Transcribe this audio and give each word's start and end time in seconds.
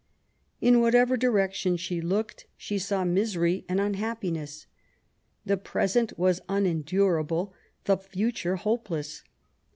In 0.61 0.79
whatever 0.81 1.15
direction 1.15 1.77
she 1.77 2.01
looked, 2.01 2.47
she 2.57 2.79
saw 2.79 3.05
misery 3.05 3.65
and 3.69 3.79
unhappiness. 3.79 4.65
The 5.45 5.57
present 5.57 6.17
was 6.17 6.41
unendurable, 6.49 7.53
the 7.83 7.97
future 7.97 8.55
hopeless. 8.55 9.21